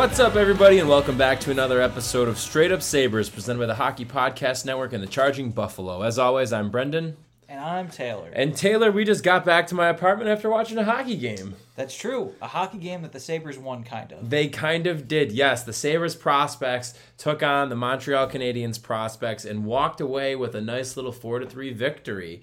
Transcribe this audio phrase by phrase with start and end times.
[0.00, 3.66] What's up, everybody, and welcome back to another episode of Straight Up Sabres, presented by
[3.66, 6.00] the Hockey Podcast Network and the Charging Buffalo.
[6.00, 7.18] As always, I'm Brendan.
[7.50, 8.30] And I'm Taylor.
[8.32, 11.54] And Taylor, we just got back to my apartment after watching a hockey game.
[11.76, 12.32] That's true.
[12.40, 14.30] A hockey game that the Sabres won, kind of.
[14.30, 15.64] They kind of did, yes.
[15.64, 20.96] The Sabres prospects took on the Montreal Canadiens prospects and walked away with a nice
[20.96, 22.40] little 4 to 3 victory.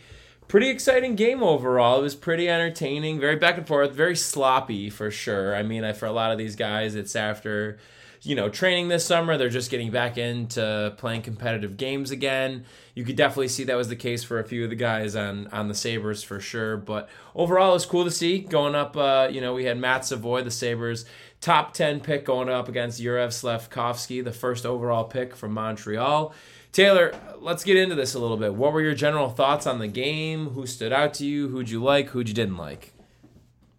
[0.47, 1.99] Pretty exciting game overall.
[1.99, 5.55] It was pretty entertaining, very back and forth, very sloppy for sure.
[5.55, 7.77] I mean, for a lot of these guys, it's after
[8.23, 9.37] you know, training this summer.
[9.37, 12.65] They're just getting back into playing competitive games again.
[12.93, 15.47] You could definitely see that was the case for a few of the guys on
[15.47, 16.77] on the Sabres for sure.
[16.77, 18.97] But overall, it was cool to see going up.
[18.97, 21.05] Uh, you know, we had Matt Savoie the Sabres
[21.41, 26.33] top ten pick, going up against Juraj Slafkovsky, the first overall pick from Montreal.
[26.71, 28.53] Taylor, let's get into this a little bit.
[28.53, 30.49] What were your general thoughts on the game?
[30.49, 31.47] Who stood out to you?
[31.47, 32.09] Who'd you like?
[32.09, 32.93] Who'd you didn't like?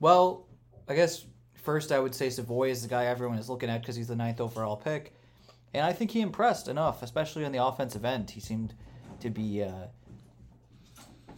[0.01, 0.47] Well,
[0.89, 1.25] I guess
[1.69, 4.17] First, I would say Savoie is the guy everyone is looking at because he's the
[4.17, 5.13] ninth overall pick,
[5.75, 8.31] and I think he impressed enough, especially on the offensive end.
[8.31, 8.73] He seemed
[9.21, 9.89] to be uh,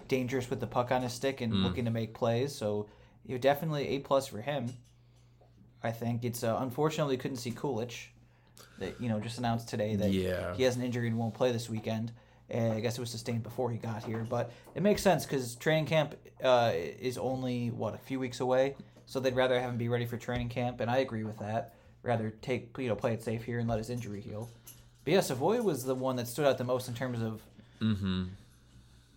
[0.06, 1.64] dangerous with the puck on his stick and mm.
[1.64, 2.54] looking to make plays.
[2.54, 2.86] So
[3.26, 4.72] you're definitely a plus for him.
[5.82, 8.06] I think it's uh, unfortunately couldn't see Kulich.
[8.78, 10.54] That you know just announced today that yeah.
[10.54, 12.12] he has an injury and won't play this weekend.
[12.52, 15.86] I guess it was sustained before he got here, but it makes sense because training
[15.86, 18.74] camp uh, is only what a few weeks away
[19.10, 21.74] so they'd rather have him be ready for training camp, and I agree with that.
[22.04, 24.48] Rather take you know play it safe here and let his injury heal.
[25.04, 27.42] But yeah, Savoie was the one that stood out the most in terms of.
[27.82, 28.26] Mm-hmm.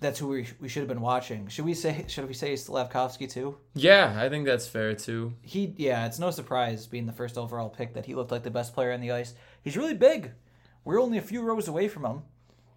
[0.03, 1.47] That's who we, we should have been watching.
[1.47, 3.57] Should we say should we say Slafkovsky too?
[3.73, 5.33] Yeah, I think that's fair too.
[5.41, 8.51] He yeah, it's no surprise being the first overall pick that he looked like the
[8.51, 9.33] best player on the ice.
[9.63, 10.31] He's really big.
[10.83, 12.23] We're only a few rows away from him,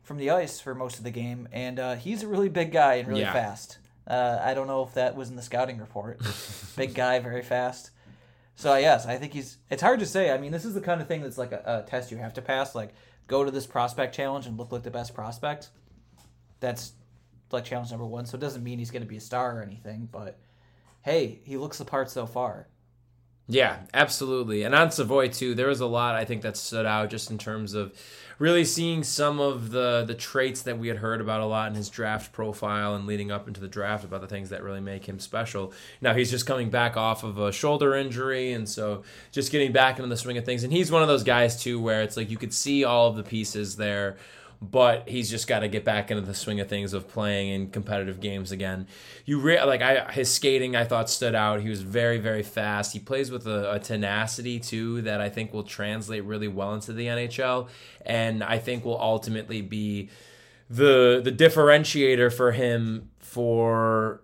[0.04, 2.94] from the ice for most of the game, and uh, he's a really big guy
[2.94, 3.32] and really yeah.
[3.32, 3.78] fast.
[4.06, 6.20] Uh, I don't know if that was in the scouting report.
[6.76, 7.90] Big guy, very fast.
[8.54, 9.58] So yes, I think he's.
[9.68, 10.30] It's hard to say.
[10.30, 12.34] I mean, this is the kind of thing that's like a, a test you have
[12.34, 12.76] to pass.
[12.76, 12.94] Like,
[13.26, 15.70] go to this prospect challenge and look like the best prospect.
[16.60, 16.92] That's
[17.52, 18.26] like challenge number one.
[18.26, 20.08] So it doesn't mean he's going to be a star or anything.
[20.10, 20.38] But
[21.02, 22.68] hey, he looks the part so far.
[23.48, 24.64] Yeah, absolutely.
[24.64, 27.38] And on Savoie too, there was a lot I think that stood out just in
[27.38, 27.92] terms of
[28.40, 31.76] really seeing some of the the traits that we had heard about a lot in
[31.76, 35.04] his draft profile and leading up into the draft about the things that really make
[35.08, 35.72] him special.
[36.00, 39.98] Now he's just coming back off of a shoulder injury and so just getting back
[39.98, 42.30] into the swing of things and he's one of those guys too where it's like
[42.30, 44.16] you could see all of the pieces there
[44.60, 47.70] but he's just got to get back into the swing of things of playing in
[47.70, 48.86] competitive games again.
[49.24, 51.60] You re- like I his skating I thought stood out.
[51.60, 52.92] He was very very fast.
[52.92, 56.92] He plays with a, a tenacity too that I think will translate really well into
[56.92, 57.68] the NHL,
[58.04, 60.10] and I think will ultimately be
[60.70, 64.22] the the differentiator for him for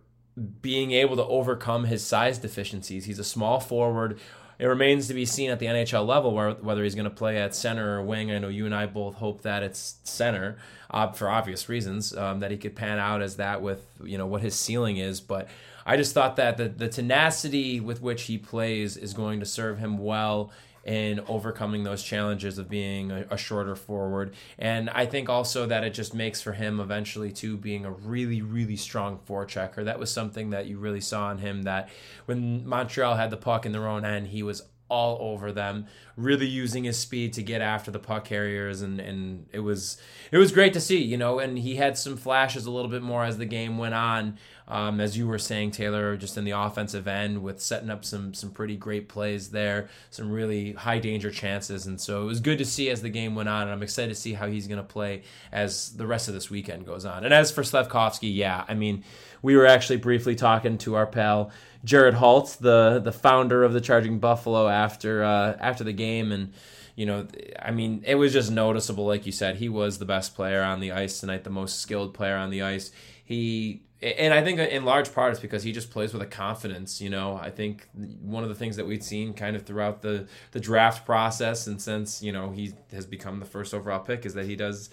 [0.62, 3.04] being able to overcome his size deficiencies.
[3.04, 4.18] He's a small forward
[4.62, 7.36] it remains to be seen at the NHL level where, whether he's going to play
[7.36, 8.30] at center or wing.
[8.30, 10.56] I know you and I both hope that it's center
[10.88, 14.26] uh, for obvious reasons um, that he could pan out as that with you know
[14.26, 15.20] what his ceiling is.
[15.20, 15.48] But
[15.84, 19.78] I just thought that the, the tenacity with which he plays is going to serve
[19.78, 20.52] him well
[20.84, 24.34] in overcoming those challenges of being a, a, shorter forward.
[24.58, 28.42] And I think also that it just makes for him eventually too being a really,
[28.42, 29.84] really strong forechecker.
[29.84, 31.88] That was something that you really saw in him that
[32.24, 36.46] when Montreal had the puck in their own end, he was all over them, really
[36.46, 39.96] using his speed to get after the puck carriers, and and it was
[40.30, 41.38] it was great to see, you know.
[41.38, 44.38] And he had some flashes a little bit more as the game went on,
[44.72, 48.32] um, as you were saying, Taylor, just in the offensive end with setting up some
[48.32, 52.56] some pretty great plays there, some really high danger chances, and so it was good
[52.56, 53.64] to see as the game went on.
[53.64, 56.48] And I'm excited to see how he's going to play as the rest of this
[56.48, 57.22] weekend goes on.
[57.26, 59.04] And as for Slafkovsky, yeah, I mean,
[59.42, 61.50] we were actually briefly talking to our pal.
[61.84, 66.54] Jared Halt, the the founder of the Charging Buffalo, after uh, after the game, and
[66.96, 67.26] you know,
[67.60, 70.80] I mean, it was just noticeable, like you said, he was the best player on
[70.80, 72.90] the ice tonight, the most skilled player on the ice.
[73.22, 77.00] He and I think in large part it's because he just plays with a confidence.
[77.00, 80.26] You know, I think one of the things that we've seen kind of throughout the
[80.50, 84.34] the draft process, and since you know he has become the first overall pick, is
[84.34, 84.90] that he does.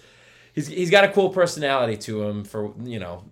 [0.52, 3.24] He's, he's got a cool personality to him for you know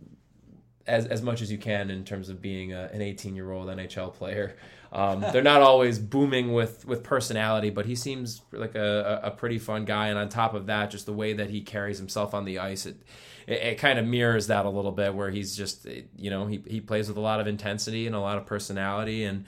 [0.88, 3.68] as, as much as you can in terms of being a, an 18 year old
[3.68, 4.56] NHL player.
[4.90, 9.58] Um, they're not always booming with, with personality, but he seems like a, a pretty
[9.58, 10.08] fun guy.
[10.08, 12.86] And on top of that, just the way that he carries himself on the ice,
[12.86, 12.96] it,
[13.48, 15.86] it, it kind of mirrors that a little bit, where he's just,
[16.16, 19.24] you know, he, he plays with a lot of intensity and a lot of personality.
[19.24, 19.44] And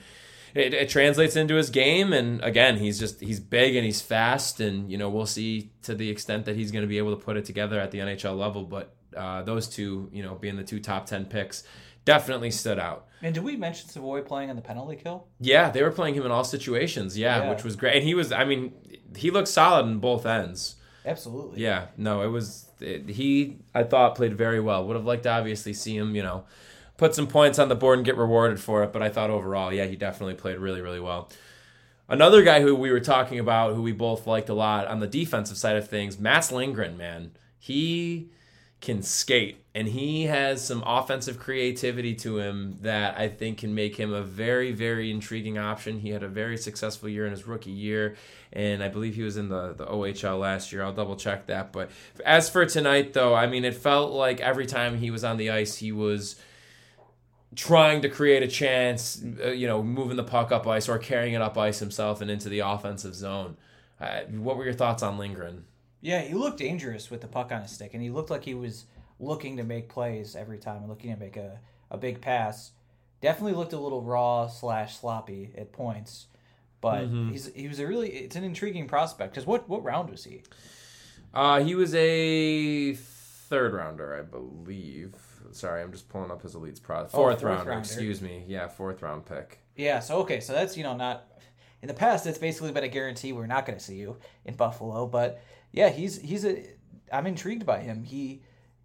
[0.53, 2.11] it, it translates into his game.
[2.11, 4.59] And again, he's just, he's big and he's fast.
[4.59, 7.23] And, you know, we'll see to the extent that he's going to be able to
[7.23, 8.63] put it together at the NHL level.
[8.65, 11.63] But uh, those two, you know, being the two top ten picks,
[12.03, 13.07] definitely stood out.
[13.21, 15.27] And did we mention Savoie playing on the penalty kill?
[15.39, 17.15] Yeah, they were playing him in all situations.
[17.17, 17.49] Yeah, Yeah.
[17.51, 17.95] which was great.
[17.97, 18.73] And he was, I mean,
[19.15, 20.77] he looked solid in both ends.
[21.05, 21.61] Absolutely.
[21.61, 23.57] Yeah, no, it was it, he.
[23.73, 24.85] I thought played very well.
[24.85, 26.43] Would have liked to obviously see him, you know,
[26.97, 28.93] put some points on the board and get rewarded for it.
[28.93, 31.29] But I thought overall, yeah, he definitely played really, really well.
[32.07, 35.07] Another guy who we were talking about, who we both liked a lot on the
[35.07, 36.97] defensive side of things, Mats Lindgren.
[36.97, 38.29] Man, he
[38.81, 43.95] can skate and he has some offensive creativity to him that I think can make
[43.95, 45.99] him a very, very intriguing option.
[45.99, 48.15] He had a very successful year in his rookie year,
[48.51, 50.83] and I believe he was in the, the OHL last year.
[50.83, 51.71] I'll double check that.
[51.71, 51.89] But
[52.25, 55.51] as for tonight, though, I mean, it felt like every time he was on the
[55.51, 56.35] ice, he was
[57.55, 61.33] trying to create a chance, uh, you know, moving the puck up ice or carrying
[61.33, 63.55] it up ice himself and into the offensive zone.
[64.01, 65.63] Uh, what were your thoughts on Lindgren?
[66.01, 68.55] Yeah, he looked dangerous with the puck on his stick, and he looked like he
[68.55, 68.85] was
[69.19, 71.59] looking to make plays every time and looking to make a,
[71.91, 72.71] a big pass.
[73.21, 76.25] Definitely looked a little raw slash sloppy at points,
[76.81, 79.33] but he's he was a really it's an intriguing prospect.
[79.33, 80.41] Because what what round was he?
[81.33, 85.13] Uh, he was a third rounder, I believe.
[85.51, 86.99] Sorry, I'm just pulling up his elites pro.
[86.99, 87.79] Fourth, fourth rounder, rounder.
[87.79, 88.43] excuse me.
[88.47, 89.59] Yeah, fourth round pick.
[89.75, 91.27] Yeah, so okay, so that's you know not
[91.81, 92.25] in the past.
[92.25, 95.89] It's basically been a guarantee we're not going to see you in Buffalo, but yeah,
[95.89, 96.63] he's he's a
[97.11, 98.03] I'm intrigued by him.
[98.03, 98.41] He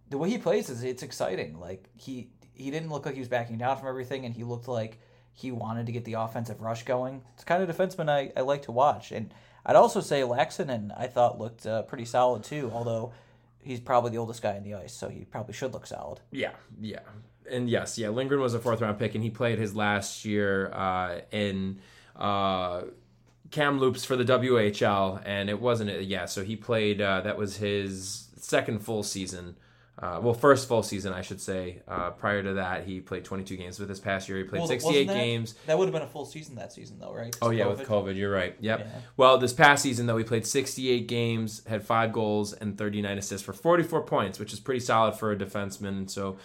[0.09, 1.59] the way he plays is it's exciting.
[1.59, 4.67] Like he he didn't look like he was backing down from everything, and he looked
[4.67, 4.99] like
[5.33, 7.21] he wanted to get the offensive rush going.
[7.35, 9.33] It's kind of defenseman I, I like to watch, and
[9.65, 12.71] I'd also say Laaksonen I thought looked uh, pretty solid too.
[12.73, 13.13] Although
[13.61, 16.21] he's probably the oldest guy in the ice, so he probably should look solid.
[16.31, 17.01] Yeah, yeah.
[17.49, 20.71] And yes, yeah, Lindgren was a fourth round pick, and he played his last year
[20.73, 21.79] uh, in
[22.15, 22.81] uh,
[23.51, 28.27] Kamloops for the WHL, and it wasn't, yeah, so he played, uh, that was his
[28.37, 29.55] second full season.
[29.99, 31.81] Uh, well, first full season, I should say.
[31.87, 33.79] Uh, prior to that, he played 22 games.
[33.79, 35.55] With this past year, he played Well, 68 that- games.
[35.65, 37.35] That would have been a full season that season, though, right?
[37.41, 38.55] Oh yeah, with COVID, you're right.
[38.59, 38.87] Yep.
[39.17, 43.43] Well, this past season though, he played 68 games, had five goals and 39 assists
[43.43, 46.07] for 44 points, which is pretty solid for a defenseman.
[46.07, 46.37] So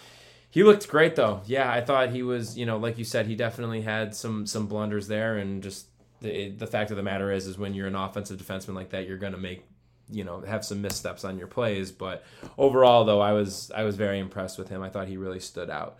[0.49, 1.41] he looked great though.
[1.45, 4.65] Yeah, I thought he was, you know, like you said, he definitely had some some
[4.65, 5.85] blunders there, and just
[6.23, 9.07] the the fact of the matter is, is when you're an offensive defenseman like that,
[9.07, 9.63] you're gonna make
[10.09, 11.91] you know have some missteps on your plays.
[11.91, 12.23] But
[12.57, 14.81] overall though i was i was very impressed with him.
[14.81, 15.97] I thought he really stood out.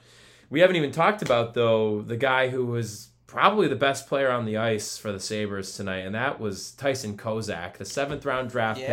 [0.49, 4.45] We haven't even talked about though the guy who was probably the best player on
[4.45, 8.79] the ice for the sabres tonight and that was tyson kozak the seventh round draft
[8.79, 8.87] pick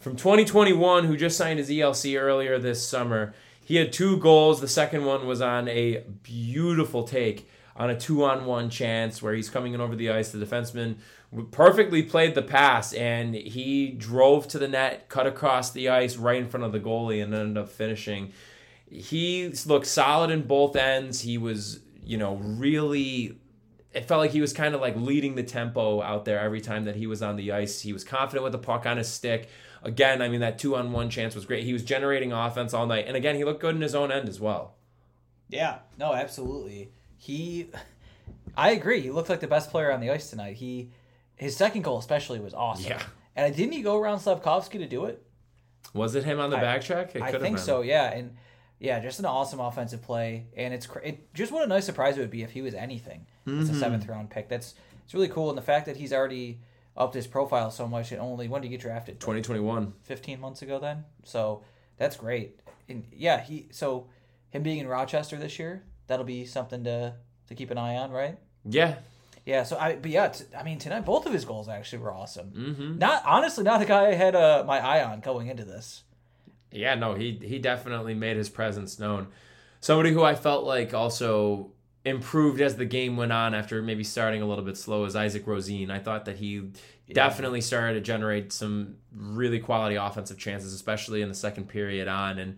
[0.00, 3.32] from 2021 who just signed his ELC earlier this summer.
[3.64, 4.60] He had two goals.
[4.60, 9.34] The second one was on a beautiful take on a two on one chance where
[9.34, 10.30] he's coming in over the ice.
[10.30, 10.96] The defenseman
[11.50, 16.38] perfectly played the pass and he drove to the net, cut across the ice right
[16.38, 18.32] in front of the goalie, and ended up finishing.
[18.88, 21.22] He looked solid in both ends.
[21.22, 23.38] He was, you know, really
[23.94, 26.84] it felt like he was kind of like leading the tempo out there every time
[26.84, 27.80] that he was on the ice.
[27.80, 29.48] He was confident with the puck on his stick.
[29.84, 31.64] Again, I mean that two on one chance was great.
[31.64, 34.28] He was generating offense all night, and again, he looked good in his own end
[34.28, 34.74] as well.
[35.48, 36.90] Yeah, no, absolutely.
[37.24, 37.68] He,
[38.54, 39.00] I agree.
[39.00, 40.56] He looked like the best player on the ice tonight.
[40.56, 40.90] He,
[41.36, 42.90] his second goal especially was awesome.
[42.90, 43.02] Yeah.
[43.34, 45.22] and didn't he go around Slafkovsky to do it?
[45.94, 47.16] Was it him on the I- back check?
[47.16, 47.80] It I think so.
[47.80, 48.36] Yeah, and
[48.78, 52.18] yeah, just an awesome offensive play, and it's cra- it, just what a nice surprise
[52.18, 53.24] it would be if he was anything.
[53.46, 53.76] It's Mm-hmm.
[53.76, 54.48] a seventh round pick.
[54.50, 56.60] That's it's really cool, and the fact that he's already
[56.96, 58.12] upped his profile so much.
[58.12, 59.18] And only when did he get drafted?
[59.20, 59.94] 2021.
[60.02, 61.62] 15 months ago then so
[61.96, 64.06] that's great and yeah he so
[64.50, 67.14] him being in rochester this year that'll be something to
[67.48, 68.96] to keep an eye on right Yeah.
[69.46, 72.12] yeah so i but yeah t- i mean tonight both of his goals actually were
[72.12, 72.98] awesome Mm-hmm.
[72.98, 76.02] not honestly not the guy i had uh, my eye on going into this
[76.72, 79.28] Yeah, no, he he definitely made his presence known.
[79.80, 81.70] Somebody who I felt like also
[82.04, 85.44] improved as the game went on after maybe starting a little bit slow is Isak
[85.46, 85.88] Rosén.
[85.90, 86.70] I thought that he
[87.12, 92.38] definitely started to generate some really quality offensive chances, especially in the second period on.
[92.40, 92.56] And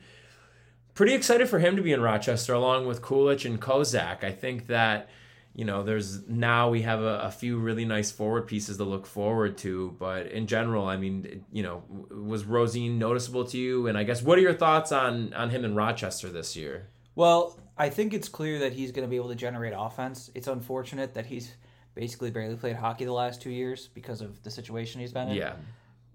[0.96, 4.24] pretty excited for him to be in Rochester along with Kulich and Kozak.
[4.24, 5.08] I think that
[5.54, 9.06] you know, there's now we have a, a few really nice forward pieces to look
[9.06, 9.96] forward to.
[9.98, 13.86] But in general, I mean, you know, was Rosén noticeable to you?
[13.86, 16.88] And I guess what are your thoughts on on him in Rochester this year?
[17.16, 20.46] well i think it's clear that he's going to be able to generate offense it's
[20.46, 21.56] unfortunate that he's
[21.94, 25.34] basically barely played hockey the last two years because of the situation he's been in
[25.34, 25.54] Yeah,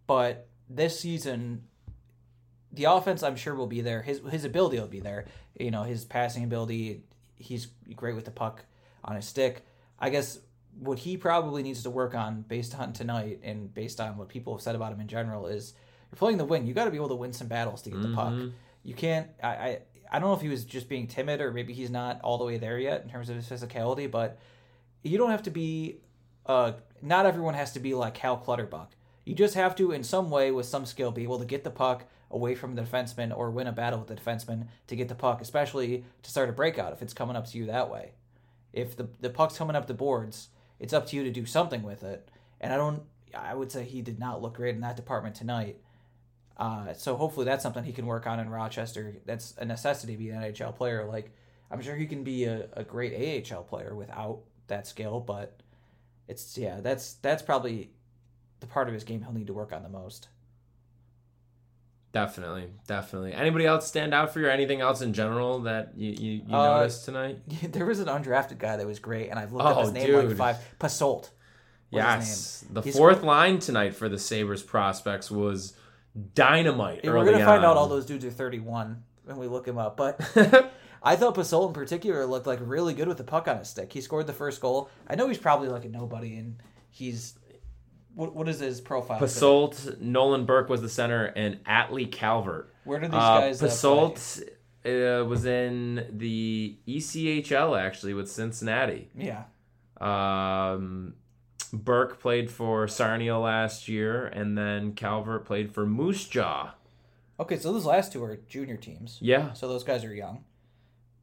[0.08, 1.64] but this season
[2.74, 4.02] the offense I'm sure will be there.
[4.02, 5.26] His his ability will be there.
[5.60, 7.04] You know, his passing ability,
[7.36, 8.66] he's great with the puck
[9.04, 9.66] on his stick.
[10.00, 10.40] I guess
[10.80, 14.54] what he probably needs to work on based on tonight and based on what people
[14.54, 15.74] have said about him in general is
[16.12, 16.66] you're playing the wing.
[16.66, 18.34] You got to be able to win some battles to get the puck.
[18.84, 19.80] You can't I, I
[20.12, 22.44] I don't know if he was just being timid or maybe he's not all the
[22.46, 24.38] way there yet in terms of his physicality, but
[25.04, 25.98] you don't have to be.
[26.46, 28.90] Uh, not everyone has to be like Cal Clutterbuck.
[29.26, 31.70] You just have to, in some way, with some skill, be able to get the
[31.70, 35.16] puck away from the defenseman or win a battle with the defenseman to get the
[35.16, 38.14] puck, especially to start a breakout if it's coming up to you that way.
[38.74, 41.84] If the the puck's coming up the boards, it's up to you to do something
[41.84, 42.30] with it.
[42.60, 43.04] And I don't.
[43.34, 45.78] I would say he did not look great in that department tonight.
[46.58, 49.16] Uh, so hopefully that's something he can work on in Rochester.
[49.26, 51.06] That's a necessity to be an NHL player.
[51.06, 51.32] Like
[51.70, 55.62] I'm sure he can be a, a great AHL player without that skill, but
[56.28, 57.92] it's yeah, that's that's probably
[58.60, 60.28] the part of his game he'll need to work on the most.
[62.14, 63.32] Definitely, definitely.
[63.34, 66.56] Anybody else stand out for you, or anything else in general that you you, you
[66.56, 67.40] Uh, noticed tonight?
[67.72, 70.14] there was an undrafted guy that was great, and I've looked up Oh, his name
[70.28, 70.58] like five.
[70.80, 71.30] Pasolt.
[71.90, 75.74] Yes, the He's fourth scored- line tonight for the Sabres prospects was
[76.36, 77.04] dynamite.
[77.04, 77.14] name.
[77.14, 80.20] We're gonna find out all those dudes are 31 when we look him up, but
[81.04, 83.92] I thought Pasolt in particular looked like really good with the puck on his stick.
[83.92, 84.90] He scored the first goal.
[85.08, 86.58] I know he's probably like a nobody, and
[86.90, 87.34] he's
[88.16, 89.20] what what is his profile?
[89.20, 92.74] Pasolt, Nolan Burke was the center, and Atley Calvert.
[92.84, 93.62] Where do these Uh, guys?
[93.62, 94.42] uh, Pasolt
[94.86, 99.10] uh, was in the ECHL actually with Cincinnati.
[99.16, 99.44] Yeah.
[100.00, 101.14] Um,
[101.74, 106.74] Burke played for Sarnia last year, and then Calvert played for Moose Jaw.
[107.40, 109.18] Okay, so those last two are junior teams.
[109.22, 110.44] Yeah, So those guys are young.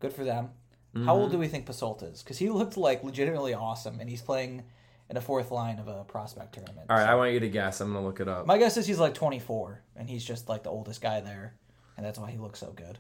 [0.00, 0.50] Good for them.
[0.94, 1.04] Mm-hmm.
[1.06, 2.22] How old do we think Pasolt is?
[2.22, 4.62] Because he looked like legitimately awesome, and he's playing
[5.10, 6.86] in a fourth line of a prospect tournament.
[6.90, 7.80] All right, So I want you to guess.
[7.80, 8.46] I'm gonna look it up.
[8.46, 11.54] my guess is he's like 24, and he's just like the oldest guy there,
[11.96, 12.98] and that's why he looks so good.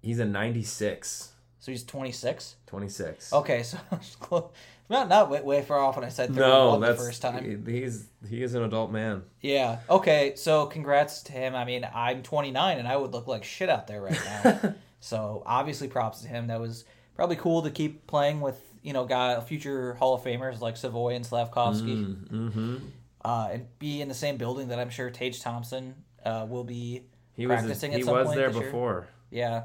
[0.00, 2.56] He's a 96, So he's 26.
[2.66, 3.32] 26.
[3.32, 3.78] Okay, so
[4.88, 7.66] not not way, way far off when I said 31 no, the that's first time.
[7.66, 9.24] He's he is an adult man.
[9.40, 9.80] Yeah.
[9.90, 10.34] Okay.
[10.36, 11.54] So congrats to him.
[11.54, 14.74] I mean, I'm 29 and I would look like shit out there right now.
[15.00, 16.46] so obviously, props to him.
[16.46, 16.84] That was
[17.16, 21.14] probably cool to keep playing with you know guy future Hall of Famers like Savoie
[21.14, 21.96] and Slafkovsky,
[22.28, 22.76] Mm-hmm.
[23.24, 27.02] uh, and be in the same building that I'm sure Tage Thompson uh, will be.
[27.36, 28.64] He was Practicing a, at he some was point there this year?
[28.64, 29.06] before.
[29.30, 29.62] Yeah.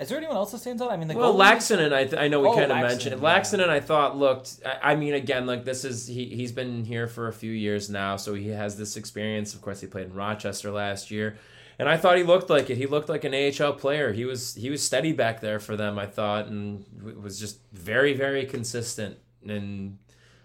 [0.00, 0.90] Is there anyone else that stands out?
[0.90, 3.14] I mean, the Well, goalies- Laaksonen, I, th- I know we Oh, kind of mentioned
[3.14, 3.20] it.
[3.20, 3.38] yeah.
[3.38, 4.60] Laaksonen, I thought looked.
[4.64, 7.90] I, I mean, again, like this is he he's been here for a few years
[7.90, 9.52] now, so he has this experience.
[9.54, 11.36] Of course, he played in Rochester last year,
[11.80, 12.76] and I thought he looked like it.
[12.76, 14.12] He looked like an AHL player.
[14.12, 15.98] He was he was steady back there for them.
[15.98, 16.84] I thought, and
[17.22, 19.18] was just very very consistent.
[19.46, 19.98] And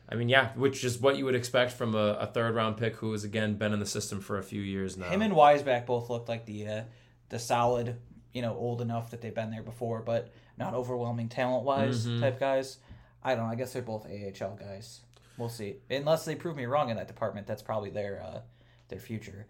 [0.10, 2.96] I mean, yeah, which is what you would expect from a, a third round pick
[2.98, 5.10] who has again been in the system for a few years now.
[5.10, 6.82] him and Weissbach both looked like the uh,
[7.30, 7.98] the solid,
[8.34, 12.20] you know, old enough that they've been there before, but not overwhelming talent wise Mhm.
[12.22, 12.78] type guys.
[13.24, 13.52] I don't know.
[13.52, 15.02] I guess they're both AHL guys.
[15.38, 15.78] We'll see.
[15.90, 18.40] Unless they prove me wrong in that department, that's probably their uh,
[18.88, 19.48] their future.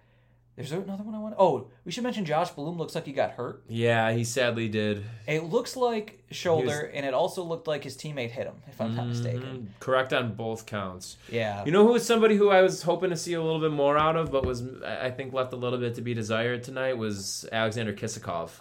[0.56, 1.36] There's another one I want.
[1.38, 2.78] Oh, we should mention Josh Bloom.
[2.78, 3.64] Looks like he got hurt.
[3.68, 5.04] yeah, he sadly did.
[5.28, 8.56] It looks like shoulder, and it also looked like his teammate hit him.
[8.68, 9.10] If I'm not mm-hmm.
[9.10, 9.74] mistaken.
[9.82, 11.18] Correct on both counts.
[11.30, 11.66] Yeah.
[11.66, 13.98] You know who was somebody who I was hoping to see a little bit more
[13.98, 17.46] out of, but was I think left a little bit to be desired tonight was
[17.52, 18.52] Alexander Kisakov.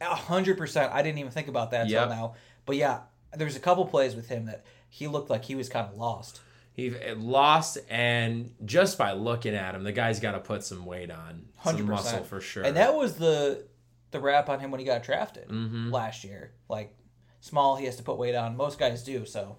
[0.00, 0.92] A hundred percent.
[0.92, 2.02] I didn't even think about that Yep.
[2.02, 2.34] until now.
[2.64, 3.00] But yeah,
[3.36, 6.40] there's a couple plays with him that he looked like he was kind of lost.
[6.72, 11.10] He lost, and just by looking at him, the guy's got to put some weight
[11.10, 11.86] on, some 100%.
[11.86, 12.62] muscle for sure.
[12.64, 13.64] And that was the
[14.12, 15.92] the rap on him when he got drafted Mhm.
[15.92, 16.52] last year.
[16.68, 16.96] Like
[17.40, 18.56] small, he has to put weight on.
[18.56, 19.24] Most guys do.
[19.26, 19.56] So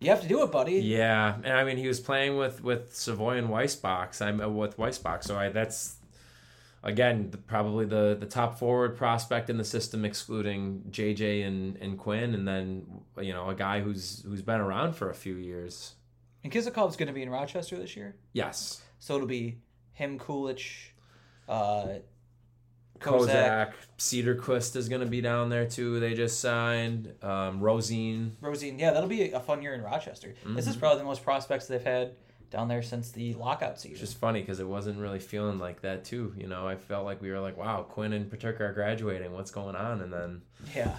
[0.00, 0.74] you have to do it, buddy.
[0.80, 4.20] Yeah, and I mean he was playing with with Savoie and Weissbach.
[4.22, 5.96] I'm uh, with Weissbach, so I that's
[6.82, 11.98] again the, probably the the top forward prospect in the system, excluding JJ and and
[11.98, 12.86] Quinn, and then
[13.20, 15.94] you know a guy who's who's been around for a few years.
[16.44, 19.58] And Kisakov's going to be in Rochester this year, Yes, so it'll be
[19.94, 20.90] him, Kulich,
[21.48, 21.86] uh,
[23.00, 23.28] Kozak.
[23.28, 25.98] Kozak, Cederqvist is going to be down there too.
[26.00, 28.32] They just signed um, Rosén.
[28.42, 28.78] Rosén.
[28.78, 30.28] Yeah, that'll be a fun year in Rochester.
[30.28, 30.58] This Mm-hmm.
[30.70, 32.12] is probably the most prospects they've had
[32.50, 33.92] down there since the lockout season.
[33.92, 36.32] It's just funny because it wasn't really feeling like that too.
[36.36, 39.32] You know, I felt like we were like, wow, Quinn and Peterka are graduating.
[39.32, 40.00] What's going on?
[40.00, 40.42] And then,
[40.74, 40.96] yeah,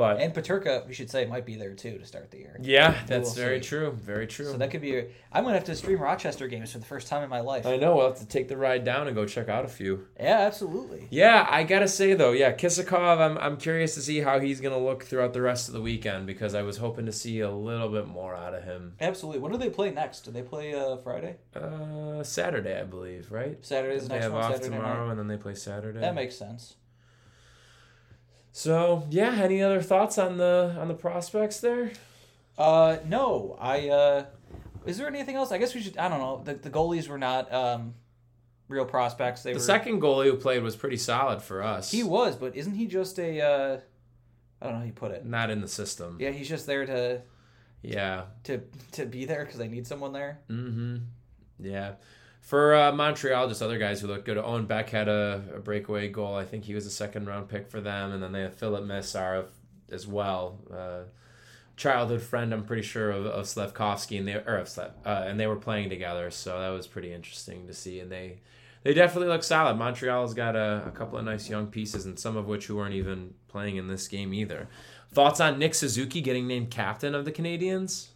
[0.00, 2.56] but and Peterka, we should say, might be there too to start the year.
[2.62, 3.68] yeah, that's very see.
[3.68, 3.92] true.
[3.92, 4.46] Very true.
[4.46, 4.96] So that could be.
[4.96, 7.66] A, I'm gonna have to stream Rochester games for the first time in my life.
[7.66, 7.96] I know.
[7.96, 10.06] We'll have to take the ride down and go check out a few.
[10.18, 11.06] Yeah, absolutely.
[11.10, 14.78] Yeah, I gotta say though, yeah, Kisakov, I'm I'm curious to see how he's gonna
[14.78, 17.88] look throughout the rest of the weekend because I was hoping to see a little
[17.90, 18.94] bit more out of him.
[19.00, 19.40] Absolutely.
[19.40, 20.20] When do they play next?
[20.22, 21.36] Do they play uh, Friday?
[21.54, 23.58] Uh, Saturday, I believe, right?
[23.64, 24.42] Saturday's the They next have one.
[24.44, 25.10] off Saturday tomorrow, night.
[25.10, 26.00] and then they play Saturday.
[26.00, 26.76] That makes sense.
[28.52, 31.92] So yeah, any other thoughts on the on the prospects there?
[32.58, 33.88] Uh, no, I.
[33.88, 34.24] Uh,
[34.86, 35.52] is there anything else?
[35.52, 35.96] I guess we should.
[35.98, 36.42] I don't know.
[36.44, 37.94] The, the goalies were not um,
[38.68, 39.42] real prospects.
[39.42, 41.90] They The were, second goalie who played was pretty solid for us.
[41.90, 43.40] he was, but isn't he just a?
[43.40, 43.80] Uh,
[44.60, 45.24] I don't know how you put it.
[45.24, 46.16] not in the system.
[46.20, 47.22] Yeah, he's just there to
[47.82, 48.24] Yeah.
[48.44, 48.60] to
[48.92, 50.40] to be there because they need someone there.
[50.50, 50.96] Mm-hmm.
[51.60, 51.92] Yeah.
[52.40, 54.38] For uh, Montreal, just other guys who look good.
[54.38, 56.34] Owen Beck had a, a breakaway goal.
[56.34, 58.84] I think he was a second round pick for them, and then they have Filip
[58.84, 59.44] Mesar
[59.90, 60.58] as well.
[60.72, 61.02] Uh,
[61.76, 65.38] childhood friend, I'm pretty sure of, of Slafkovsky, and they or of Slev, uh, and
[65.38, 68.00] they were playing together, so that was pretty interesting to see.
[68.00, 68.38] And they
[68.82, 69.76] they definitely look solid.
[69.76, 72.94] Montreal's got a, a couple of nice young pieces, and some of which who weren't
[72.94, 74.68] even playing in this game either.
[75.12, 78.08] Thoughts on Nick Suzuki getting named captain of the Canadiens?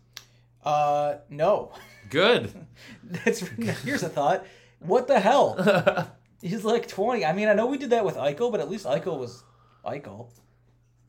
[0.64, 1.72] Uh, no.
[2.10, 2.52] Good.
[3.04, 3.40] That's
[3.84, 4.46] here's a thought.
[4.80, 6.10] What the hell?
[6.42, 7.24] He's like twenty.
[7.24, 9.42] I mean, I know we did that with Eichel, but at least Eichel was
[9.84, 10.28] Eichel.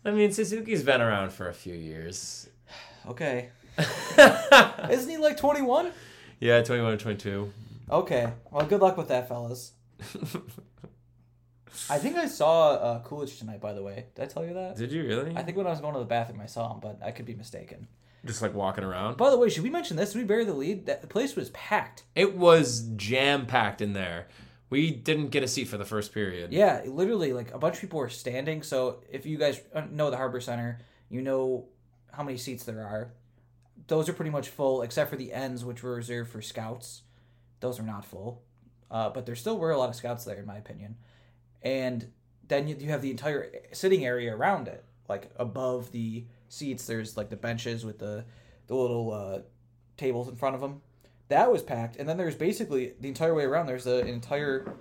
[0.04, 2.50] I mean, Suzuki's been around for a few years.
[3.08, 3.50] Okay.
[4.90, 5.92] Isn't he like twenty one?
[6.40, 7.52] yeah, 21 or 22.
[7.92, 8.34] Okay.
[8.50, 9.74] Well, good luck with that, fellas.
[11.90, 13.62] I think I saw uh, Kulich tonight.
[13.62, 14.76] By the way, did I tell you that?
[14.76, 15.36] Did you really?
[15.36, 17.26] I think when I was going to the bathroom, I saw him, but I could
[17.26, 17.88] be mistaken.
[18.26, 19.18] Just like walking around.
[19.18, 20.14] By the way, should we mention this?
[20.14, 20.88] Did we bury the lead?
[20.88, 22.04] That the place was packed.
[22.16, 24.28] It was jam packed in there.
[24.70, 26.52] We didn't get a seat for the first period.
[26.52, 28.64] Yeah, literally, like a bunch of people were standing.
[28.64, 30.80] So if you guys uh, know the Harbor Center,
[31.10, 31.68] you know
[32.12, 33.14] how many seats there are.
[33.88, 37.04] Those are pretty much full, except for the ends, which were reserved for scouts.
[37.60, 38.42] Those are not full,
[38.90, 40.96] uh, but there still were a lot of scouts there, in my opinion.
[41.62, 42.12] And
[42.48, 46.26] then you, you have the entire sitting area around it, like above the
[46.56, 46.86] seats.
[46.88, 48.26] There's like the benches with the
[48.68, 49.40] the little uh,
[49.98, 50.82] tables in front of them.
[51.28, 53.66] That was packed, and then there's basically the entire way around.
[53.68, 54.74] There's an entire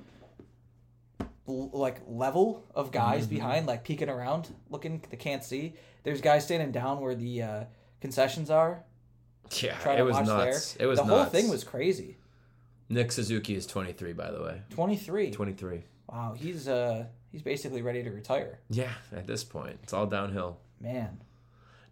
[1.46, 5.02] like level of guys behind, like peeking around, looking.
[5.10, 5.74] They can't see.
[6.02, 7.64] There's guys standing down where the uh,
[8.00, 8.84] concessions are,
[9.62, 10.72] Yeah, trying it to was watch nuts.
[10.74, 10.86] there.
[10.86, 11.14] It was the nuts.
[11.16, 12.18] whole thing was crazy.
[12.90, 14.60] Nick Suzuki is 23, by the way.
[14.70, 15.30] Twenty three.
[15.30, 15.82] 23.
[16.10, 18.60] Wow, he's uh he's basically ready to retire.
[18.68, 20.58] Yeah, at this point, it's all downhill.
[20.80, 21.20] Man,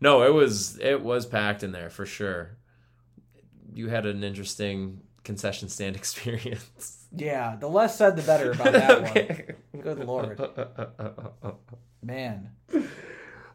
[0.03, 2.57] No, it was it was packed in there for sure.
[3.73, 7.07] You had an interesting concession stand experience.
[7.17, 7.55] yeah.
[7.59, 9.81] The less said, the better about that one.
[9.83, 10.41] Good lord,
[12.03, 12.51] man.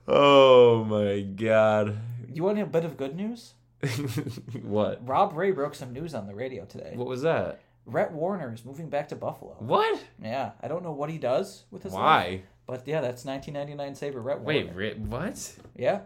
[0.07, 1.97] Oh my god.
[2.33, 3.53] You want a bit of good news?
[4.63, 5.05] what?
[5.05, 6.93] Rob Ray broke some news on the radio today.
[6.95, 7.61] What was that?
[7.85, 9.55] Rhett Warrener is moving back to Buffalo.
[9.59, 10.01] What?
[10.21, 12.41] Yeah, I don't know what he does with his life, Why?
[12.65, 14.75] but yeah, that's 1999 Saber Rhett Warrener.
[14.75, 15.53] Wait, what?
[15.75, 16.01] Yeah.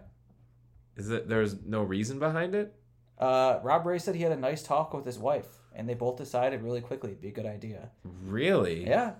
[0.96, 2.76] Is that there's no reason behind it?
[3.18, 6.18] Uh, Rob Ray said he had a nice talk with his wife, and they both
[6.18, 7.92] decided really quickly it'd be a good idea.
[8.04, 8.86] Really?
[8.88, 9.14] Yeah.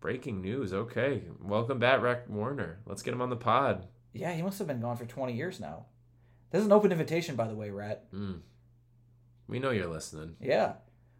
[0.00, 0.72] Breaking news.
[0.72, 1.22] Okay.
[1.40, 2.76] Welcome back, Rick Warrener.
[2.86, 3.86] Let's get him on the pod.
[4.12, 5.86] Yeah, he must have been gone for 20 years now.
[6.50, 8.12] This is an open invitation, by the way, Rhett.
[8.12, 8.40] Mm.
[9.48, 10.36] We know you're listening.
[10.40, 10.74] Yeah.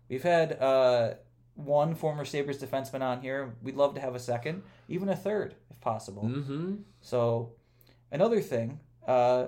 [0.08, 1.14] We've had uh,
[1.54, 3.54] one former Sabres defenseman on here.
[3.62, 6.22] We'd love to have a second, even a third, if possible.
[6.24, 6.74] Mm-hmm.
[7.00, 7.52] So,
[8.12, 9.46] another thing, uh,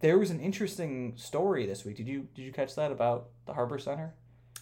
[0.00, 1.96] there was an interesting story this week.
[1.96, 4.14] Did you did you catch that about the Harbor Center?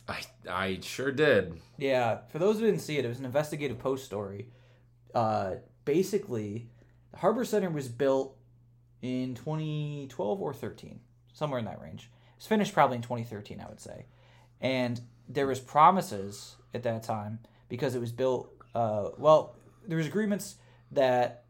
[0.09, 1.61] I I sure did.
[1.77, 4.49] Yeah, for those who didn't see it, it was an investigative post story.
[5.15, 6.69] Uh, basically,
[7.13, 8.37] the Harbor Center was built
[9.01, 11.01] in 2012 or 13,
[11.33, 12.11] somewhere in that range.
[12.37, 14.07] It's finished probably in 2013, I would say.
[14.61, 18.51] And there was promises at that time because it was built.
[18.75, 20.57] Uh, well, there was agreements
[20.93, 21.45] that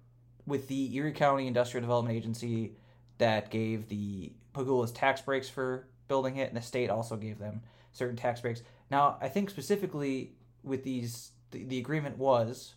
[0.46, 2.72] with the Erie County Industrial Development Agency
[3.18, 7.60] that gave the Pegulas tax breaks for building it, and the state also gave them
[7.92, 8.62] certain tax breaks.
[8.90, 12.74] Now, I think specifically with these, the, the agreement was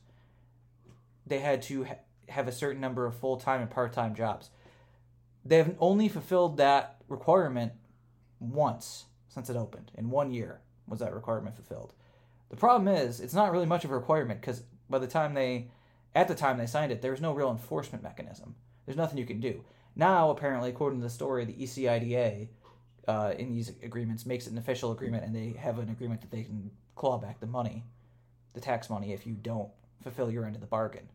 [1.25, 1.95] they had to ha-
[2.29, 4.49] have a certain number of full time and part time jobs.
[5.45, 7.73] They have only fulfilled that requirement
[8.39, 9.91] once since it opened.
[9.97, 11.93] In one year was that requirement fulfilled.
[12.49, 15.69] The problem is, it's not really much of a requirement because by the time they,
[16.13, 18.55] at the time they signed it, there was no real enforcement mechanism.
[18.85, 19.63] There's nothing you can do.
[19.95, 22.47] Now, apparently, according to the story, the ECIDA
[23.07, 26.31] uh, in these agreements makes it an official agreement, and they have an agreement that
[26.31, 27.83] they can claw back the money,
[28.53, 29.69] the tax money, if you don't
[30.01, 31.09] fulfill your end of the bargain.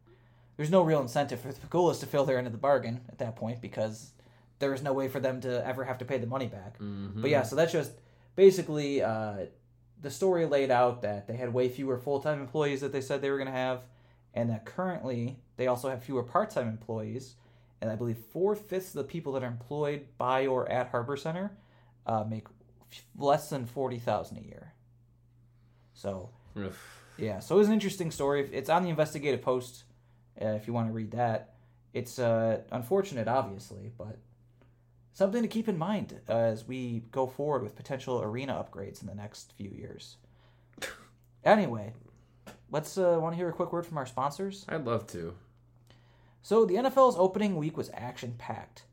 [0.56, 3.18] There's no real incentive for the Pegulas to fill their end of the bargain at
[3.18, 4.12] that point because
[4.58, 6.78] there is no way for them to ever have to pay the money back.
[6.78, 7.20] Mm-hmm.
[7.20, 7.92] But yeah, so that's just
[8.36, 9.46] basically uh,
[10.00, 13.20] the story laid out that they had way fewer full time employees that they said
[13.20, 13.82] they were going to have,
[14.34, 17.34] and that currently they also have fewer part time employees.
[17.80, 21.16] And I believe four fifths of the people that are employed by or at Harbor
[21.16, 21.52] Center
[22.06, 22.46] uh, make
[22.90, 24.72] f- less than forty thousand a year.
[25.94, 27.02] So Oof.
[27.18, 28.48] yeah, so it was an interesting story.
[28.52, 29.84] It's on the investigative post
[30.40, 31.54] uh, if you want to read that.
[31.92, 34.18] It's uh, unfortunate, obviously, but
[35.12, 39.06] something to keep in mind uh, as we go forward with potential arena upgrades in
[39.06, 40.16] the next few years.
[41.44, 41.92] Anyway,
[42.72, 44.66] let's uh, want to hear a quick word from our sponsors.
[44.68, 45.32] I'd love to.
[46.46, 48.84] So the NFL's opening week was action packed.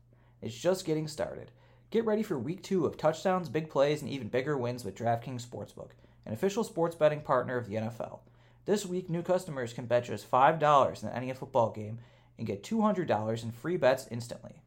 [0.42, 1.52] It's just getting started.
[1.92, 5.46] Get ready for week two of touchdowns, big plays, and even bigger wins with DraftKings
[5.46, 5.90] Sportsbook,
[6.26, 8.18] an official sports betting partner of the NFL.
[8.64, 12.00] This week, new customers can bet just $5 in any football game
[12.38, 14.60] and get $200 in free bets instantly.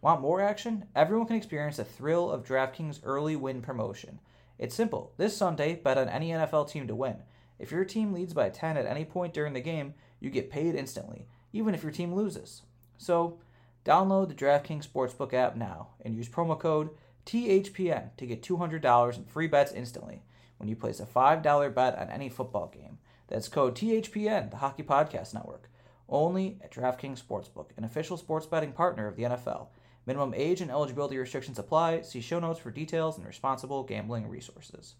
[0.00, 0.86] Want more action?
[0.96, 4.18] Everyone can experience the thrill of DraftKings early win promotion.
[4.58, 5.12] It's simple.
[5.16, 7.18] This Sunday, bet on any NFL team to win.
[7.60, 10.74] If your team leads by 10 at any point during the game, you get paid
[10.74, 12.62] instantly, even if your team loses.
[12.98, 13.38] So,
[13.84, 16.90] download the DraftKings Sportsbook app now and use promo code
[17.26, 20.22] THPN to get $200 in free bets instantly
[20.58, 22.98] when you place a $5 bet on any football game.
[23.28, 25.68] That's code THPN, the Hockey Podcast Network.
[26.08, 29.68] Only at DraftKings Sportsbook, an official sports betting partner of the NFL.
[30.04, 32.02] Minimum age and eligibility restrictions apply.
[32.02, 34.96] See show notes for details and responsible gambling resources.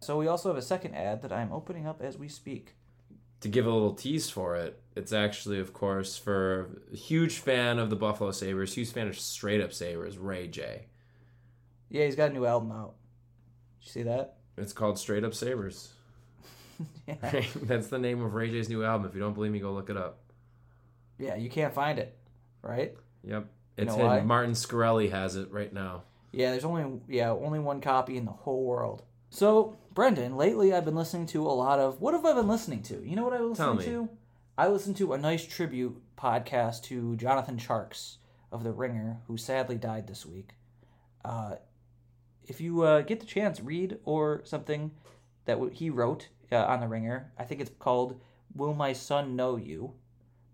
[0.00, 2.74] So we also have a second ad that I'm opening up as we speak.
[3.42, 7.78] To give a little tease for it, it's actually, of course, for a huge fan
[7.78, 10.86] of the Buffalo Sabres, huge fan of straight up Sabres, Ray J.
[11.88, 12.94] Yeah, he's got a new album out.
[13.80, 14.34] Did you see that?
[14.56, 15.92] It's called Straight Up Sabres.
[17.06, 17.14] yeah.
[17.62, 19.06] That's the name of Ray J's new album.
[19.08, 20.18] If you don't believe me, go look it up.
[21.18, 22.16] yeah, you can't find it,
[22.62, 22.94] right?
[23.22, 23.46] Yep.
[23.76, 24.14] You It's know why?
[24.14, 24.28] hidden.
[24.28, 26.02] Martin Shkreli has it right now.
[26.32, 29.02] Yeah, there's only yeah only one copy in the whole world.
[29.30, 32.00] So Brendan, lately I've been listening to a lot of.
[32.00, 33.04] What have I been listening to?
[33.04, 34.08] You know what I was listening to?
[34.56, 38.18] I listened to a nice tribute podcast to Jonathan Tjarks
[38.52, 40.50] of The Ringer, who sadly died this week.
[41.24, 41.56] Uh,
[42.46, 44.92] if you uh, get the chance, read or something
[45.46, 47.32] that w- he wrote uh, on The Ringer.
[47.36, 48.20] I think it's called
[48.54, 49.94] "Will My Son Know You."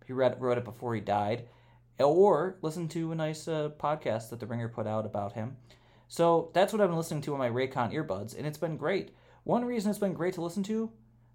[0.06, 1.44] He read, wrote it before he died,
[1.98, 5.58] or listen to a nice uh, podcast that The Ringer put out about him.
[6.08, 9.10] So that's what I've been listening to on my Raycon earbuds, and it's been great.
[9.44, 10.90] One reason it's been great to listen to,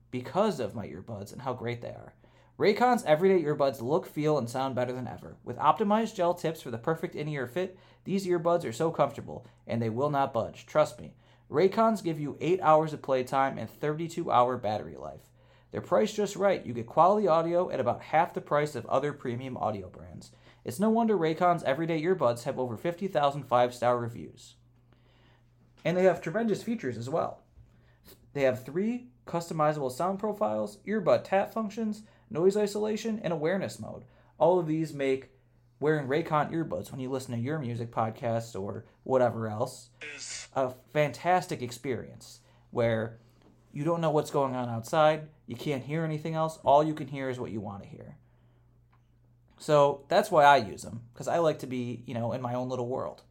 [0.10, 2.15] because of my earbuds and how great they are.
[2.58, 5.38] Raycon's everyday earbuds look, feel, and sound better than ever.
[5.43, 9.80] With optimized gel tips for the perfect in-ear fit, these earbuds are so comfortable, and
[9.80, 10.65] they will not budge.
[10.65, 11.13] Trust me.
[11.52, 15.30] Raycons give you 8 hours of playtime and 32-hour battery life.
[15.72, 16.65] They're priced just right.
[16.65, 20.32] You get quality audio at about half the price of other premium audio brands.
[20.65, 24.56] It's no wonder Raycon's everyday earbuds have over 50,000 five-star reviews.
[25.86, 27.38] And they have tremendous features as well.
[28.34, 34.04] They have three customizable sound profiles, earbud tap functions, noise isolation, and awareness mode.
[34.38, 35.30] All of these make
[35.80, 39.89] wearing Raycon earbuds when you listen to your music podcast or whatever else
[40.56, 43.18] a fantastic experience where
[43.72, 47.08] you don't know what's going on outside, you can't hear anything else, all you can
[47.08, 48.18] hear is what you want to hear.
[49.58, 52.56] So that's why I use them because I like to be, you know, in my
[52.56, 53.22] own little world.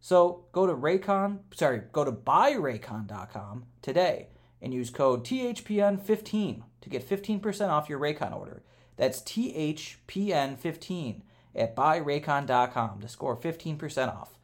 [0.00, 4.28] So go to Raycon, sorry, go to buyraycon.com today
[4.62, 8.62] and use code THPN15 to get 15% off your Raycon order.
[8.96, 11.20] That's THPN15
[11.54, 14.38] at buyraycon.com to score 15% off.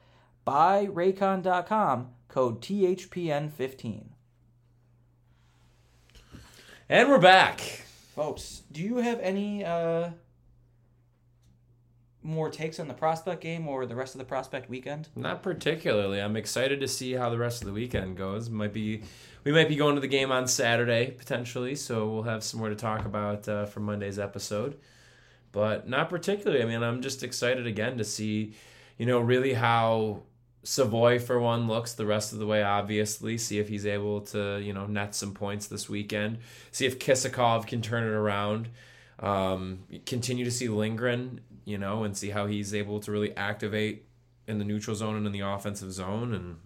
[0.47, 4.05] Buyraycon.com, code THPN15.
[6.89, 7.61] And we're back.
[8.15, 10.11] Folks, do you have any uh,
[12.27, 15.09] more takes on the prospect game or the rest of the prospect weekend?
[15.15, 16.21] Not particularly.
[16.21, 18.51] I'm excited to see how the rest of the weekend goes.
[18.51, 19.03] Might be,
[19.45, 22.69] we might be going to the game on Saturday potentially, so we'll have some more
[22.69, 24.77] to talk about uh, for Monday's episode.
[25.53, 26.63] But not particularly.
[26.63, 28.55] I mean, I'm just excited again to see,
[28.99, 30.23] you know, really how
[30.65, 32.63] Savoie for one looks the rest of the way.
[32.63, 36.39] Obviously, see if he's able to, you know, net some points this weekend.
[36.73, 38.69] See if Kisakov can turn it around.
[39.19, 44.07] Um, continue to see Lindgren, you know, and see how he's able to really activate
[44.47, 46.57] in the neutral zone and in the offensive zone and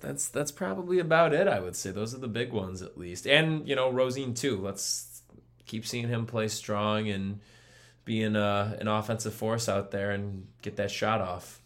[0.00, 1.90] that's that's, probably about it i would say.
[1.90, 3.26] Those are the big ones at least.
[3.26, 4.56] And you know Rosén too.
[4.56, 5.22] Let's
[5.66, 7.40] keep seeing him play strong and
[8.04, 11.60] being a, an offensive force out there and get that shot off.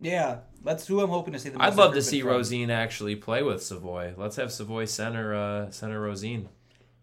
[0.00, 2.30] Yeah, that's who I'm hoping to see the i'd love to see from.
[2.30, 4.14] Rosén actually play with Savoie.
[4.16, 6.48] Let's have Savoie center uh, center Rosén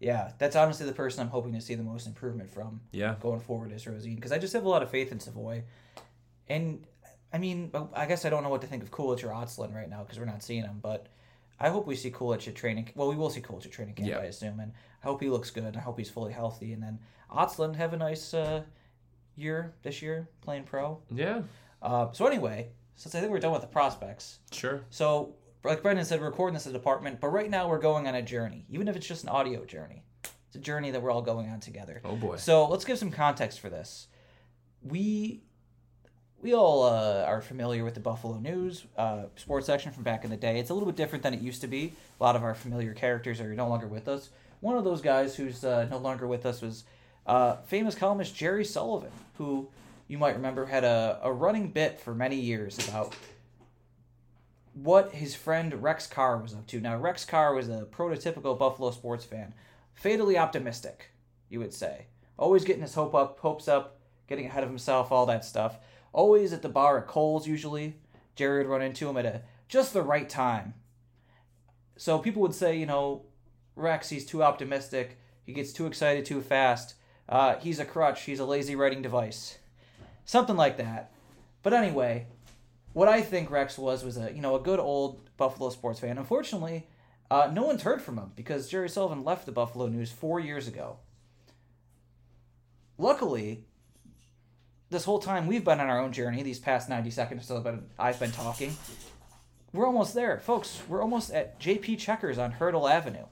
[0.02, 3.40] Yeah, that's honestly the person I'm hoping to see the most improvement from yeah going
[3.40, 5.62] forward is Rosén because I just have a lot of faith in Savoie.
[6.48, 6.84] And
[7.32, 9.88] I mean, I guess I don't know what to think of Kulich or Ostlund right
[9.88, 11.06] now because we're not seeing him, but
[11.60, 12.90] I hope we see Kulich at training.
[12.96, 14.18] Well, we will see Kulich at training camp, Yeah.
[14.18, 15.64] I assume, and I hope he looks good.
[15.64, 16.98] And I hope he's fully healthy, and then
[17.30, 18.62] Ostlund have a nice uh,
[19.36, 20.98] year this year playing pro.
[21.10, 21.42] yeah
[21.80, 25.34] Uh, so anyway, since I think we're done with the prospects, sure so
[25.64, 28.14] like Brendan said, we're recording this as a department, but right now we're going on
[28.14, 30.02] a journey, even if it's just an audio journey.
[30.46, 32.00] It's a journey that we're all going on together.
[32.04, 34.08] oh boy So let's give some context for this.
[34.82, 35.42] We
[36.42, 40.30] we all uh, are familiar with the Buffalo News uh, sports section from back in
[40.30, 40.58] the day.
[40.58, 41.92] It's a little bit different than it used to be.
[42.18, 44.30] A lot of our familiar characters are no longer with us.
[44.60, 46.82] One of those guys who's uh, no longer with us was
[47.26, 49.68] uh, famous columnist Jerry Sullivan, who
[50.08, 53.14] you might remember had a, a running bit for many years about
[54.74, 56.80] what his friend Rex Carr was up to.
[56.80, 59.54] Now, Rex Carr was a prototypical Buffalo sports fan,
[59.94, 61.10] fatally optimistic,
[61.48, 62.06] you would say.
[62.38, 65.76] Always getting his hope up, hopes up, getting ahead of himself, all that stuff.
[66.12, 67.96] Always at the bar at Cole's, usually.
[68.34, 70.74] Jerry would run into him at a just the right time.
[71.96, 73.26] So people would say, you know,
[73.76, 75.18] Rex, he's too optimistic.
[75.44, 76.94] He gets too excited too fast.
[77.28, 78.22] Uh, he's a crutch.
[78.22, 79.58] He's a lazy writing device.
[80.24, 81.12] Something like that.
[81.62, 82.26] But anyway,
[82.92, 86.18] what I think Rex was was a you know a good old Buffalo sports fan.
[86.18, 86.86] Unfortunately,
[87.30, 90.68] uh, no one's heard from him because Jerry Sullivan left the Buffalo News four years
[90.68, 90.98] ago.
[92.98, 93.64] Luckily,
[94.90, 98.20] this whole time we've been on our own journey, these past ninety seconds so I've
[98.20, 98.76] been talking,
[99.72, 100.82] we're almost there, folks.
[100.88, 103.24] We're almost at JP Checkers on Hertel Avenue,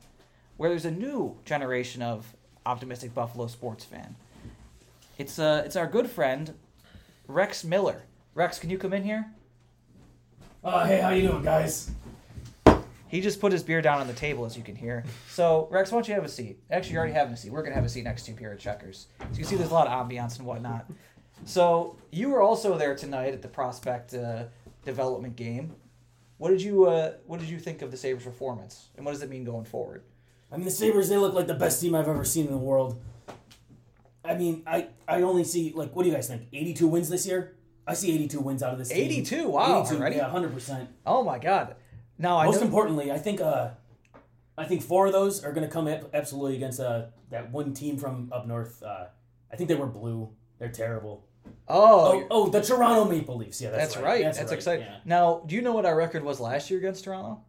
[0.56, 4.16] where there's a new generation of optimistic Buffalo sports fan.
[5.18, 6.54] It's uh, it's our good friend
[7.28, 8.04] Rex Miller.
[8.34, 9.26] Rex, can you come in here?
[10.62, 11.90] Uh, hey, how you doing, guys?
[13.08, 15.04] He just put his beer down on the table, as you can hear.
[15.30, 16.58] So, Rex, why don't you have a seat?
[16.70, 17.50] Actually, you're already having a seat.
[17.50, 19.06] We're going to have a seat next to you here at Checkers.
[19.18, 20.86] So you can see there's a lot of ambiance and whatnot.
[21.46, 24.44] So, you were also there tonight at the Prospect uh,
[24.84, 25.74] development game.
[26.36, 29.22] What did you uh, What did you think of the Sabres' performance, and what does
[29.22, 30.02] it mean going forward?
[30.52, 32.58] I mean, the Sabres, they look like the best team I've ever seen in the
[32.58, 33.00] world.
[34.22, 36.42] I mean, I, I only see, like, what do you guys think?
[36.52, 37.56] 82 wins this year?
[37.90, 38.98] I see 82 wins out of this team.
[38.98, 39.48] 82?
[39.48, 40.16] Wow, 82, already?
[40.16, 40.86] yeah, 100%.
[41.06, 41.76] Oh my God!
[42.18, 42.66] Now I Most know.
[42.66, 43.70] importantly, I think uh,
[44.56, 47.72] I think four of those are going to come ab- absolutely against uh, that one
[47.74, 48.82] team from up north.
[48.82, 49.06] Uh,
[49.52, 50.28] I think they were blue.
[50.58, 51.24] They're terrible.
[51.68, 53.60] oh, Oh, oh, the Toronto Maple Leafs.
[53.60, 54.22] Yeah, that's, that's right.
[54.22, 54.84] That's, right, exciting.
[54.86, 54.98] yeah.
[55.06, 57.40] Now, do you know what our record was last year against Toronto?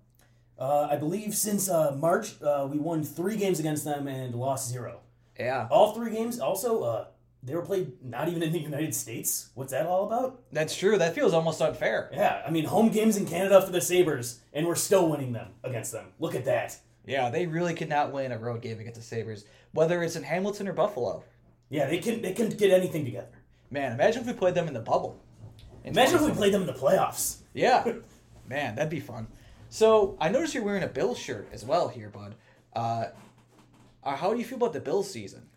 [0.57, 4.69] Uh, I believe since uh, March, uh, we won three games against them and lost
[4.69, 4.99] zero.
[5.39, 7.05] Yeah, All three games also, uh,
[7.43, 9.49] they were played not even in the United States.
[9.55, 10.41] What's that all about?
[10.51, 10.97] that's true.
[10.97, 12.09] That feels almost unfair.
[12.13, 15.49] Yeah, I mean, home games in Canada for the Sabres, and we're still winning them
[15.63, 16.07] against them.
[16.19, 16.77] Look at that.
[17.05, 20.23] Yeah, they really could not win a road game against the Sabres, whether it's in
[20.23, 21.23] Hamilton or Buffalo.
[21.69, 23.41] Yeah, they can they couldn't get anything together.
[23.71, 25.19] Man, imagine if we played them in the bubble.
[25.83, 27.37] in Imagine if we played them in the playoffs.
[27.53, 27.93] Yeah,
[28.47, 29.27] man, that'd be fun.
[29.69, 32.35] So I noticed you're wearing a Bills shirt as well here, bud.
[32.75, 33.05] Uh,
[34.03, 35.47] uh, how do you feel about the Bills season?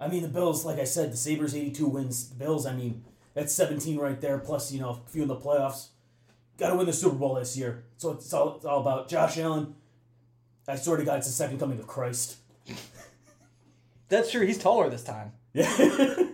[0.00, 2.30] I mean, the Bills, like I said, the Sabres 82 wins.
[2.30, 5.36] The Bills, I mean, that's 17 right there, plus, you know, a few in the
[5.36, 5.88] playoffs.
[6.56, 7.84] Got to win the Super Bowl this year.
[7.98, 9.74] So it's all, it's all about Josh Allen.
[10.66, 12.36] I swear to God, it's the second coming of Christ.
[14.08, 14.46] That's true.
[14.46, 15.32] He's taller this time.
[15.52, 16.16] Yeah.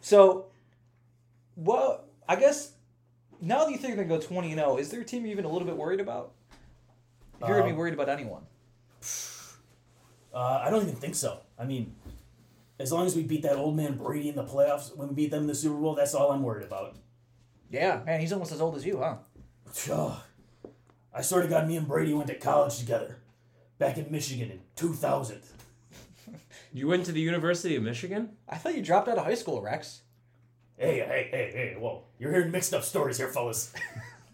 [0.00, 0.46] So,
[1.56, 2.70] well, I guess
[3.40, 5.32] now that you think they're gonna go twenty and zero, is there a team you're
[5.32, 6.30] even a little bit worried about?
[7.42, 8.42] If you're gonna be Um, worried about anyone,
[10.32, 11.40] Uh, I don't even think so.
[11.58, 11.92] I mean,
[12.78, 15.30] as long as we beat that old man Brady in the playoffs, when we beat
[15.30, 16.96] them in the Super Bowl, that's all I'm worried about.
[17.70, 19.16] yeah, man, he's almost as old as you, huh?
[19.90, 20.22] Oh,
[21.12, 23.16] I swear to God, me and Brady went to college together
[23.78, 25.40] back in Michigan in 2000.
[26.72, 28.36] You went to the University of Michigan?
[28.48, 30.02] I thought you dropped out of high school, Rex.
[30.76, 32.04] Hey, hey, hey, hey, whoa.
[32.18, 33.72] You're hearing mixed up stories here, fellas.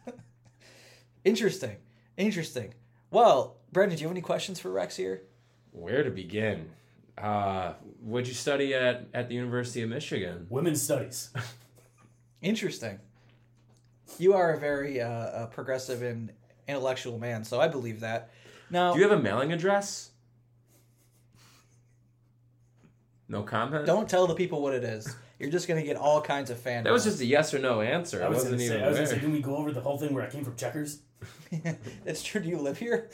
[1.24, 1.76] Interesting,
[2.16, 2.74] interesting.
[3.12, 5.22] Well, Brendan, do you have any questions for Rex here?
[5.70, 6.70] Where to begin?
[7.22, 10.46] Uh, what'd you study at, at the University of Michigan?
[10.50, 11.30] Women's studies.
[12.42, 12.98] Interesting.
[14.18, 16.32] You are a very uh, uh, progressive and
[16.66, 18.30] intellectual man, so I believe that.
[18.70, 20.10] Now, Do you have a mailing address?
[23.28, 23.86] No comment?
[23.86, 25.16] don't tell the people what it is.
[25.38, 26.84] You're just gonna get all kinds of fan.
[26.84, 28.22] That was just a yes or no answer.
[28.22, 29.20] I I, was wasn't gonna say, even I was gonna say, aware.
[29.20, 30.98] didn't we go over the whole thing where I came from Checkers?
[32.04, 32.42] That's true.
[32.42, 33.08] Do you live here?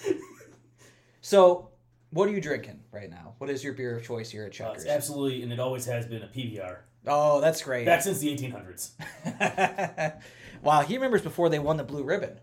[1.21, 1.71] so,
[2.11, 3.35] what are you drinking right now?
[3.39, 4.83] What is your beer of choice here at Uh, Checkers?
[4.85, 6.79] it's absolutely, and it always has been a PBR.
[7.07, 7.87] oh, that's great.
[7.87, 8.91] Back since the 1800s.
[10.63, 12.39] wow, he remembers before they won the blue ribbon.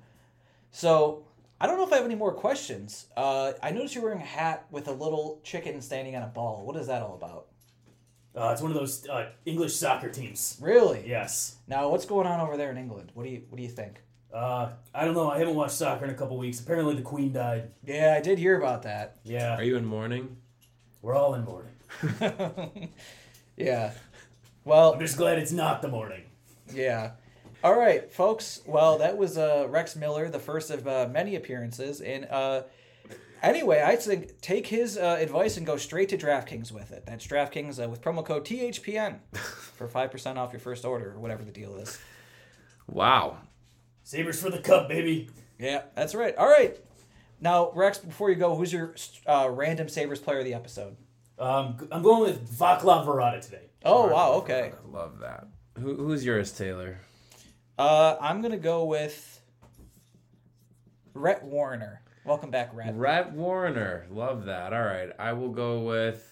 [0.71, 1.25] So,
[1.60, 3.08] I don't know if I have any more questions.
[3.15, 6.65] Uh, I noticed you're wearing a hat with a little chicken standing on a ball.
[6.65, 7.47] What is that all about?
[8.36, 10.58] Uh, it's one of those uh, English soccer teams.
[10.62, 11.04] Really?
[11.08, 11.56] Yes.
[11.67, 13.12] Now, what's going on over there in England?
[13.13, 14.01] What do you What do you think?
[14.36, 15.32] Uh, I don't know.
[15.32, 16.60] I haven't watched soccer in a couple weeks.
[16.60, 17.71] Apparently, the Queen died.
[17.86, 19.15] Yeah, I did hear about that.
[19.24, 20.36] Yeah, Are you in mourning?
[21.02, 22.89] we're all in mourning.
[23.58, 23.93] yeah.
[24.65, 26.24] Well, I'm just glad it's not the morning.
[26.74, 27.12] Yeah.
[27.63, 28.62] All right, folks.
[28.65, 32.02] Well, that was uh, Rex Miller, the first of uh, many appearances.
[32.02, 32.63] And uh,
[33.41, 37.06] anyway, I think take his uh, advice and go straight to DraftKings with it.
[37.06, 39.19] That's DraftKings uh, with promo code THPN.
[39.78, 42.00] for five percent off your first order or whatever the deal is.
[42.88, 43.38] Wow.
[44.06, 45.30] Sabres for the cup, baby.
[45.58, 46.36] Yeah, that's right.
[46.38, 46.78] All right.
[47.41, 48.94] Now, Rex, before you go, who's your
[49.26, 50.96] uh, random Sabres player of the episode?
[51.39, 53.63] Um, I'm going with Vaclav Varada today.
[53.84, 54.34] Oh, wow.
[54.34, 54.74] Okay.
[54.74, 55.48] I love that.
[55.80, 57.00] Who, who's yours, Taylor?
[57.80, 59.41] Uh, I'm going to go with
[61.15, 61.98] Rhett Warrener.
[62.26, 62.94] Welcome back, Rhett.
[62.94, 64.06] Rhett Warrener.
[64.12, 64.72] Love that.
[64.72, 65.10] All right.
[65.18, 66.32] I will go with.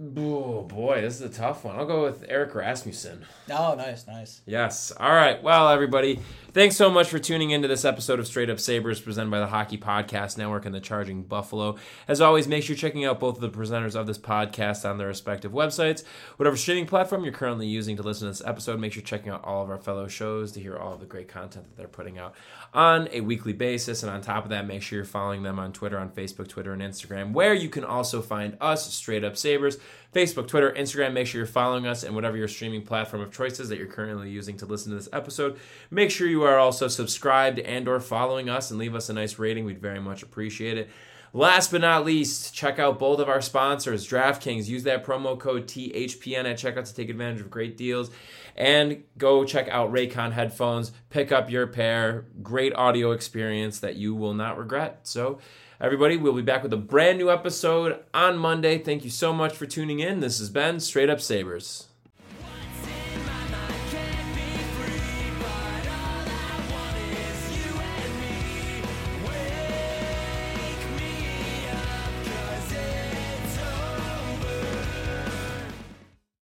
[0.00, 1.76] Oh boy, this is a tough one.
[1.76, 3.26] I'll go with Erik Rasmussen.
[3.50, 4.40] Oh, nice, nice.
[4.46, 4.90] Yes.
[4.92, 5.42] All right.
[5.42, 6.18] Well, everybody,
[6.52, 9.46] thanks so much for tuning into this episode of Straight Up Sabres presented by the
[9.46, 11.76] Hockey Podcast Network and the Charging Buffalo.
[12.06, 14.98] As always, make sure you're checking out both of the presenters of this podcast on
[14.98, 16.04] their respective websites.
[16.36, 19.32] Whatever streaming platform you're currently using to listen to this episode, make sure you're checking
[19.32, 21.88] out all of our fellow shows to hear all of the great content that they're
[21.88, 22.34] putting out
[22.74, 24.02] on a weekly basis.
[24.02, 26.74] And on top of that, make sure you're following them on Twitter, on Facebook, Twitter,
[26.74, 29.78] and Instagram, where you can also find us, Straight Up Sabres.
[30.14, 31.12] Facebook, Twitter, Instagram.
[31.12, 33.86] Make sure you're following us and whatever your streaming platform of choice is that you're
[33.86, 35.58] currently using to listen to this episode.
[35.90, 39.38] Make sure you are also subscribed and or following us and leave us a nice
[39.38, 39.64] rating.
[39.64, 40.90] We'd very much appreciate it.
[41.34, 44.68] Last but not least, check out both of our sponsors, DraftKings.
[44.68, 48.10] Use that promo code THPN at checkout to take advantage of great deals.
[48.54, 50.92] And go check out Raycon headphones.
[51.08, 52.26] Pick up your pair.
[52.42, 55.00] Great audio experience that you will not regret.
[55.04, 55.38] So,
[55.82, 58.78] everybody, we'll be back with a brand new episode on Monday.
[58.78, 60.20] Thank you so much for tuning in.
[60.20, 61.88] This has been Straight Up Sabres.